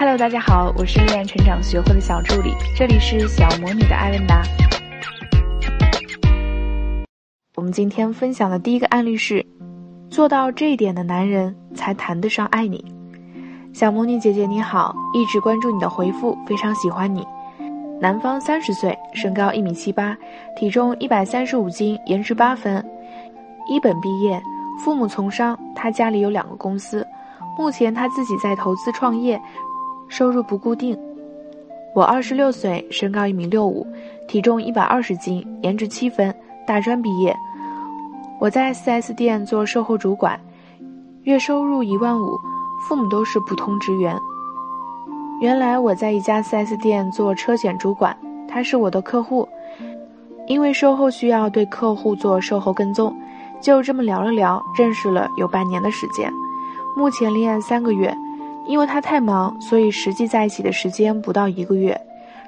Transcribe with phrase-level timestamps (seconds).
[0.00, 4.44] Hello，大家好，我是恋爱成长学会的小助理，这里是小魔女的艾问答。
[7.56, 9.44] 我们今天分享的第一个案例是，
[10.08, 12.84] 做到这一点的男人才谈得上爱你。
[13.72, 17.26] 小魔女姐姐你好，一直关注你的回复，非常喜欢你。
[18.00, 20.16] 男方三十岁，身高一米七八，
[20.54, 22.88] 体重一百三十五斤，颜值八分，
[23.68, 24.40] 一本毕业，
[24.78, 27.04] 父母从商，他家里有两个公司，
[27.58, 29.42] 目前他自己在投资创业。
[30.08, 30.98] 收入不固定。
[31.94, 33.86] 我二十六岁，身高一米六五，
[34.26, 36.34] 体重一百二十斤，颜值七分，
[36.66, 37.34] 大专毕业。
[38.40, 40.38] 我在 4S 店做售后主管，
[41.24, 42.38] 月收入一万五，
[42.86, 44.16] 父母都是普通职员。
[45.40, 48.16] 原来我在一家 4S 店做车险主管，
[48.48, 49.48] 他是我的客户，
[50.46, 53.16] 因为售后需要对客户做售后跟踪，
[53.60, 56.32] 就这么聊了聊，认识了有半年的时间，
[56.96, 58.14] 目前恋爱三个月。
[58.68, 61.98] 因为他太忙，所以实际在一起的时间不到一个月。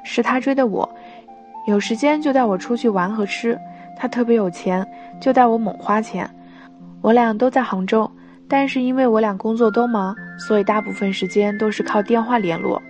[0.05, 0.89] 是他追的我，
[1.67, 3.59] 有时间就带我出去玩和吃。
[3.97, 4.87] 他特别有钱，
[5.21, 6.29] 就带我猛花钱。
[7.03, 8.11] 我俩都在杭州，
[8.49, 12.81] 但是因为我俩工作都忙，所以大部分时间都是靠电话联络。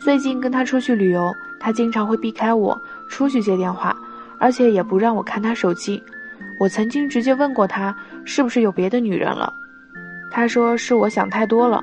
[0.00, 2.78] 最近跟他出去旅游，他经常会避开我
[3.10, 3.94] 出去接电话，
[4.38, 6.02] 而且也不让我看他手机。
[6.60, 9.52] 我曾经直接问过他是不是有别的女人了，
[10.30, 11.82] 他说是我想太多了。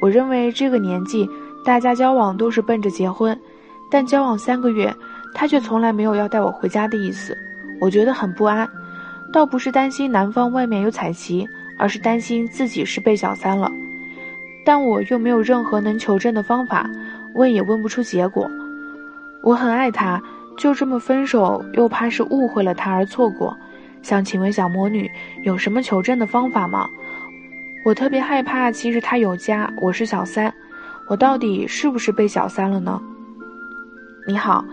[0.00, 1.28] 我认为这个年纪，
[1.64, 3.38] 大家交往都是奔着结婚，
[3.90, 4.94] 但交往三个月，
[5.34, 7.36] 他却从来没有要带我回家的意思，
[7.80, 8.68] 我觉得很不安。
[9.32, 11.46] 倒不是担心男方外面有彩旗，
[11.78, 13.70] 而是担心自己是被小三了。
[14.64, 16.88] 但我又没有任何能求证的方法，
[17.34, 18.50] 问也问不出结果。
[19.42, 20.22] 我很爱他，
[20.56, 23.56] 就这么分手，又怕是误会了他而错过。
[24.00, 25.10] 想请问小魔女，
[25.42, 26.88] 有什么求证的方法吗？
[27.84, 30.52] 我特别害怕，其实他有家，我是小三，
[31.08, 33.00] 我到底是不是被小三了呢？
[34.26, 34.64] 你好，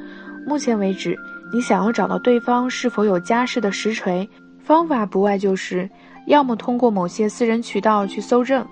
[0.46, 1.18] 目前为止，
[1.54, 4.28] 你想要找到对方是否有家室的实锤，
[4.60, 5.90] 方法不外就是，
[6.28, 8.66] 要么通过某些私人渠道去搜证，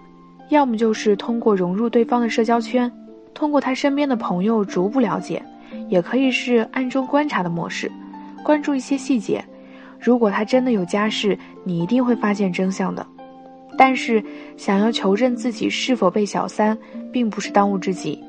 [0.49, 2.91] 要么就是通过融入对方的社交圈，
[3.33, 5.41] 通过他身边的朋友逐步了解，
[5.87, 7.89] 也可以是暗中观察的模式，
[8.43, 9.45] 关注一些细节，
[9.99, 13.05] 如果他真的有家室，你一定会发现真相的。
[13.77, 14.23] 但是，
[14.55, 16.77] 想要求证自己是否被小三，
[17.11, 18.23] 并不是当务之急。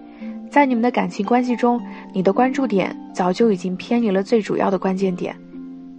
[0.50, 1.81] 在你们的感情关系中，
[2.12, 5.34] 你的关注点早就已经偏离了最主要的关键点，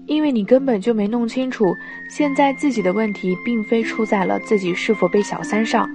[0.07, 1.75] 因为你根本就没弄清楚，
[2.09, 5.89] 现在自己的问题并非出在了自己是否被小三上，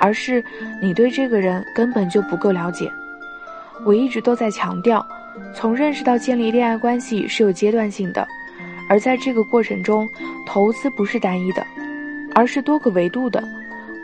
[0.00, 0.42] 而是
[0.82, 2.90] 你对这个人根本就不够了解。
[3.84, 5.06] 我一直都在强调，
[5.54, 8.26] 从认识到建立恋爱关系是有阶段性的，
[8.88, 10.08] 而在这个过程中，
[10.46, 11.64] 投资不是单一的。
[12.36, 13.42] 而是多个维度的，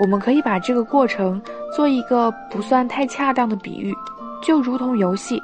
[0.00, 1.38] 我们可以把这个过程
[1.76, 3.94] 做一个不算太恰当的比喻，
[4.42, 5.38] 就如同游戏，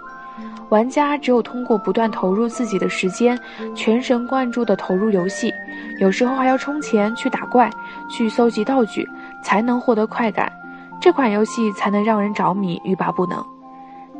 [0.71, 3.39] 玩家只有通过不断投入自己的时间，
[3.75, 5.53] 全神贯注地投入游戏，
[6.01, 7.71] 有时候还要充钱去打怪，
[8.11, 9.07] 去搜集道具，
[9.45, 10.51] 才能获得快感，
[10.99, 13.45] 这款游戏才能让人着迷，欲罢不能。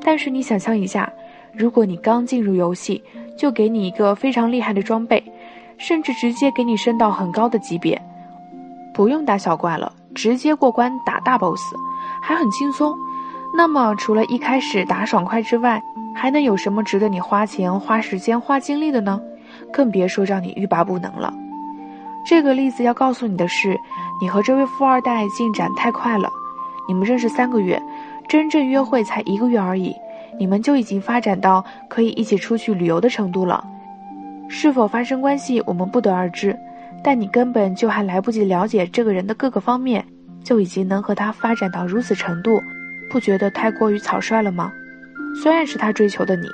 [0.03, 1.11] 但是你想象一下，
[1.55, 3.03] 如果你刚进入游戏，
[3.35, 5.25] 就给你一个非常厉害的装备，
[5.79, 7.99] 甚至直接给你升到很高的级别。
[8.99, 11.63] 不用打小怪了，直接过关打大 boss，
[12.21, 12.99] 还很轻松。
[13.55, 15.81] 那么除了一开始打爽快之外，
[16.17, 19.21] 还能有什么值得你花钱、花时间、花精力的呢？
[19.73, 21.33] 更别说让你欲罢不能了。
[22.27, 23.79] 这个例子要告诉你的是，
[24.21, 26.29] 你和这位富二代进展太快了。
[26.89, 27.81] 你们认识三个月，
[28.29, 29.95] 真正约会才一个月而已，
[30.41, 33.65] 你们就已经发展到可以一起出去旅游的程度了。
[34.49, 36.59] 是否发生关系，我们不得而知。
[37.03, 40.05] 但你根本就还来不及了解这个人的各个方面，
[40.45, 42.61] 就已经能和他发展到如此程度，
[43.11, 44.73] 不觉得太过于草率了吗？
[45.43, 46.49] 虽然是他追求的你，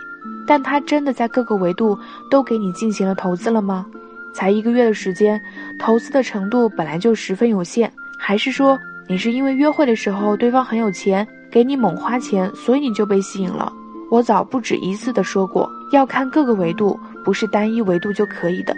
[0.47, 1.99] 但他真的在各个维度
[2.31, 3.87] 都给你进行了投资了吗？
[4.35, 5.41] 才一个月的时间，
[5.79, 8.79] 投资的程度本来就十分有限，还是说
[9.09, 13.73] 你是因为约会的时候对方很有钱，给你猛花钱，所以你就被吸引了？
[14.11, 18.77] 我早不止一次的说过，要看各个维度，不是单一维度就可以的。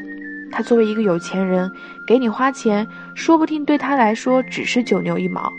[0.51, 1.71] 他作为一个有钱人，
[2.07, 5.53] 给你花钱，说不定对他来说只是九牛一毛，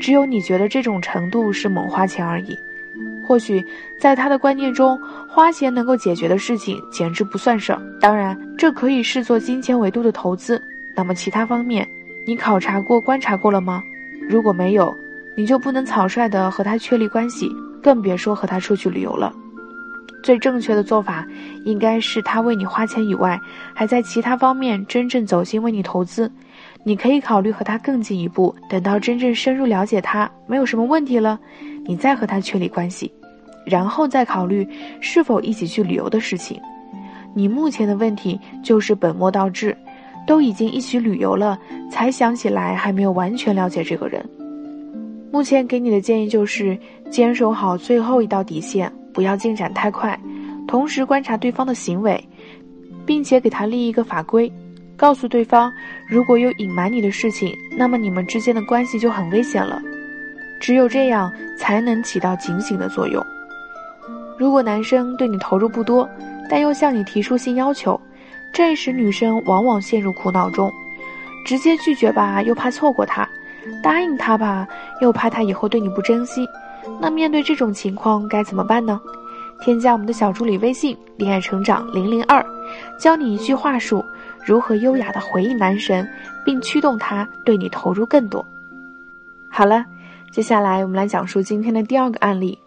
[0.00, 2.58] 只有你觉得这种程度是猛花钱而已。
[3.26, 3.64] 或许
[3.98, 7.80] 在他的观念中，花钱能够解决的事情简直不算事儿。
[8.00, 10.62] 当然，这可以视作金钱维度的投资。
[10.94, 11.88] 那么其他方面，
[12.26, 13.82] 你考察过、观察过了吗？
[14.28, 14.94] 如果没有，
[15.36, 17.50] 你就不能草率地和他确立关系，
[17.82, 19.34] 更别说和他出去旅游了。
[20.22, 21.26] 最正确的做法，
[21.64, 23.38] 应该是他为你花钱以外，
[23.74, 26.30] 还在其他方面真正走心为你投资。
[26.82, 31.38] 你可以考虑和他更进一步，等到真正深入了解他，没有什么问题了，
[31.86, 33.10] 你再和他确立关系，
[33.66, 34.68] 然后再考虑
[35.00, 36.60] 是否一起去旅游的事情。
[37.34, 39.76] 你目前的问题就是本末倒置，
[40.26, 41.58] 都已经一起旅游了，
[41.90, 44.24] 才想起来还没有完全了解这个人。
[45.32, 46.78] 目前给你的建议就是
[47.10, 50.18] 坚守好最后一道底线，不要进展太快，
[50.66, 52.22] 同时观察对方的行为，
[53.06, 54.52] 并且给他立一个法规。
[54.96, 55.72] 告诉对方，
[56.06, 59.80] 如果有隐瞒你的事情，那么你们之间的关系就很危险了。
[60.60, 63.24] 只有这样，才能起到警醒的作用。
[64.38, 66.08] 如果男生对你投入不多，
[66.48, 68.00] 但又向你提出性要求，
[68.52, 70.72] 这时女生往往陷入苦恼中。
[71.44, 73.28] 直接拒绝吧，又怕错过他；
[73.82, 74.66] 答应他吧，
[75.00, 76.46] 又怕他以后对你不珍惜。
[77.00, 79.00] 那面对这种情况该怎么办呢？
[79.60, 82.44] 添加我们的小助理微信“恋爱成长零零二”，
[82.98, 84.04] 教你一句话术。
[84.44, 86.06] 如何优雅的回应男神，
[86.44, 88.44] 并驱动他对你投入更多？
[89.50, 89.84] 好了，
[90.30, 92.58] 接下来我们来讲述今天的第二个案例：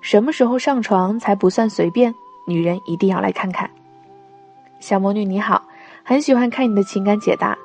[0.00, 2.12] 什么时候上床才不算随便？
[2.48, 3.70] 女人一定要来看看。
[4.80, 5.62] 小魔女你好，
[6.02, 7.56] 很喜欢看你的情感解答。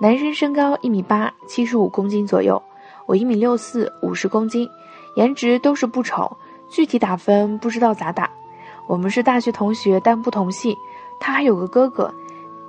[0.00, 2.60] 男生身高一米八，七十五公斤左右，
[3.06, 4.68] 我一米六四，五十公斤，
[5.14, 6.36] 颜值都是不丑，
[6.68, 8.30] 具体打分不知道咋打。
[8.86, 10.76] 我们是大学同学，但不同系。
[11.20, 12.12] 他还有个哥哥。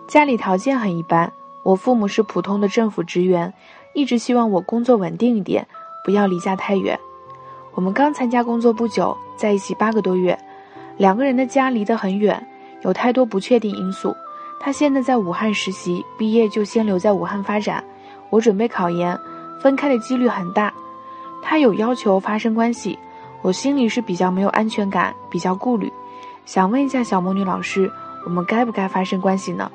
[0.07, 1.31] 家里条件很一般，
[1.63, 3.53] 我父母是普通的政府职员，
[3.93, 5.67] 一直希望我工作稳定一点，
[6.03, 6.99] 不要离家太远。
[7.73, 10.37] 我们刚参加工作不久，在一起八个多月，
[10.97, 12.45] 两个人的家离得很远，
[12.83, 14.15] 有太多不确定因素。
[14.59, 17.83] 他现在在武汉实习，毕业就先留在武汉发展。
[18.29, 19.17] 我准备考研，
[19.61, 20.73] 分开的几率很大。
[21.43, 22.97] 他有要求发生关系，
[23.41, 25.91] 我心里是比较没有安全感，比较顾虑。
[26.45, 27.91] 想问一下小魔女老师，
[28.25, 29.69] 我们该不该发生关系呢？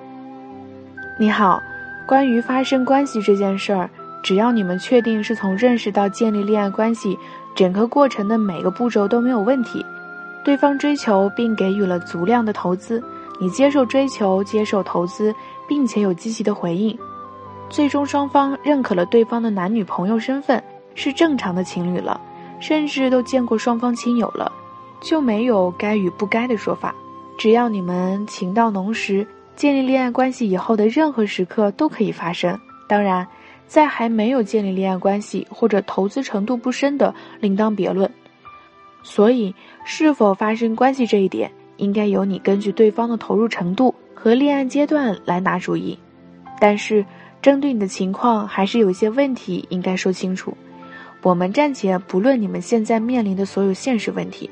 [1.21, 1.61] 你好，
[2.07, 3.89] 关于发生关系这件事儿，
[4.23, 7.19] 只要你们确定是从认识到建立恋爱关系，
[7.55, 9.85] 整个过程的每个步骤都没有问题，
[10.45, 13.03] 对方追求并给予了足量的投资，
[13.39, 15.35] 你接受追求、接受投资，
[15.69, 16.97] 并且有积极的回应，
[17.69, 20.63] 最终双方认可了对方的男女朋友身份，
[20.99, 22.21] 是正常的情侣了，
[22.59, 24.51] 甚至都见过双方亲友了，
[25.01, 26.93] 就没有该与不该的说法。
[27.39, 29.25] 只要你们情到浓时。
[29.59, 32.57] 建立恋爱关系以后的任何时刻都可以发生，
[32.89, 33.27] 当然，
[33.67, 38.09] 在还没有建立恋爱关系或者投资程度不深的，另当别论。
[39.03, 39.53] 所以，
[39.85, 45.99] 是否发生关系这一点，应该由你根据对方的投入程度和恋爱阶段来拿主意。
[46.61, 47.05] 但是，
[47.43, 50.57] 针对你的情况，还是有一些问题应该说清楚。
[51.23, 54.49] 我们暂且不论你们现在面临的所有现实问题，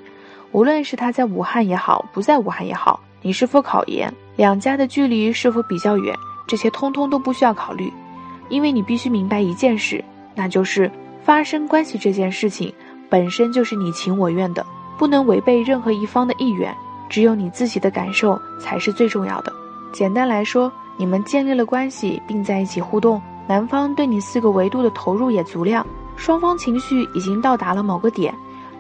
[0.52, 3.00] 无论是他在武汉也好，不在武汉也好。
[3.22, 4.12] 你是否考研？
[4.36, 6.14] 两家的距离是否比较远？
[6.46, 7.92] 这些通通都不需要考虑，
[8.48, 10.04] 因为你必须明白一件事，
[10.34, 10.90] 那就是
[11.24, 12.72] 发生关系这件事情
[13.08, 14.64] 本身就是你情我愿的，
[14.98, 16.72] 不能违背任何一方的意愿，
[17.08, 19.52] 只有你自己的感受才是最重要的。
[19.92, 25.84] 简单来说，你们建立了关系并在一起互动，男方对你四个维度的投入也足量，
[26.16, 28.34] 双方情绪已经到达了某个点，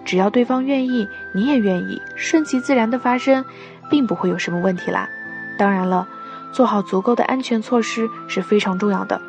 [0.04, 3.44] 只要对方愿意，你也愿意，顺其自然的发生。
[3.88, 5.08] 并不会有什么问题啦。
[5.56, 6.08] 当然了，
[6.50, 9.20] 做好足够的安全措施是非常重要的。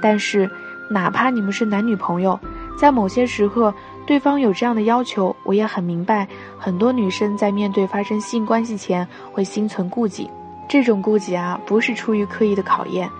[0.00, 0.50] 但是，
[0.88, 2.40] 哪怕你们是男女朋友，
[2.78, 3.74] 在某些时刻，
[4.06, 6.26] 对方有这样的要求，我也很明白。
[6.58, 10.30] 很多女生在面对发生性关系前会心存顾忌，
[10.68, 13.10] 这种顾忌啊，不是出于刻意的考验，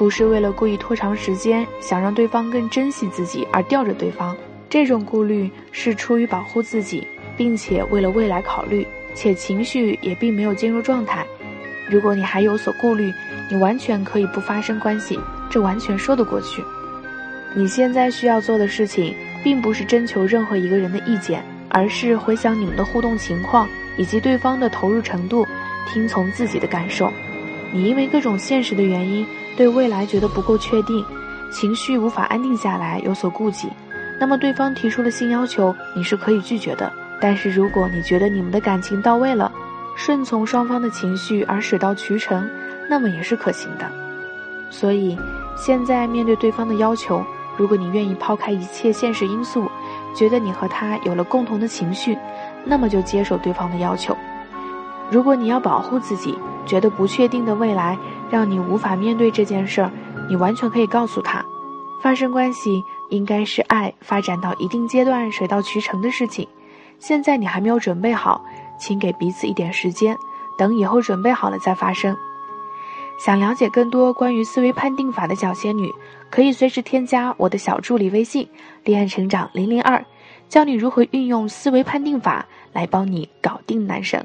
[0.00, 4.34] 不是为了故意拖长时间，想让对方更珍惜自己而吊着对方。
[4.66, 8.86] 这种顾虑是出于保护自己，并且为了未来考虑。
[9.14, 11.26] 且情绪也并没有进入状态。
[11.86, 13.12] 如果你还有所顾虑，
[13.50, 16.64] 你完全可以不发生关系，这完全说得过去。
[17.54, 19.14] 你现在需要做的事情，
[19.44, 25.46] 并不是征求任何一个人的意见，而是回想你们的互动情况以及对方的投入程度，
[25.92, 27.12] 听从自己的感受。
[27.70, 29.24] 你因为各种现实的原因，
[29.56, 31.04] 对未来觉得不够确定，
[31.50, 33.68] 情绪无法安定下来，有所顾忌，
[34.18, 36.90] 那么对方提出的性要求，你是可以拒绝的。
[37.20, 39.52] 但是，如果你觉得你们的感情到位了，
[39.94, 42.48] 顺从双方的情绪而水到渠成，
[42.88, 43.86] 那么也是可行的。
[44.70, 45.18] 所以，
[45.56, 47.22] 现在面对对方的要求，
[47.58, 49.70] 如果你愿意抛开一切现实因素，
[50.16, 52.16] 觉得你和他有了共同的情绪，
[52.64, 54.16] 那么就接受对方的要求。
[55.10, 57.98] 如果你要保护自己，觉得不确定的未来
[58.30, 59.90] 让你无法面对这件事儿，
[60.28, 61.44] 你完全可以告诉他，
[62.00, 66.46] 发生关系应该是爱发展到一定阶段水到渠成的事情。
[66.98, 68.44] 现在你还没有准备好，
[68.78, 70.16] 请给彼此一点时间，
[70.56, 72.16] 等以后准备好了再发生。
[73.18, 75.92] 想了解更多关于思维判定法的小仙女，
[76.30, 78.48] 可以随时添加我的小助理微信
[78.84, 80.02] “恋爱成长零零二”，
[80.48, 84.24] 教你如何运用思维判定法来帮你搞定男神。